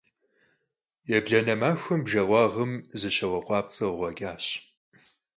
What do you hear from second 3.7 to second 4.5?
khıkhueç'aş.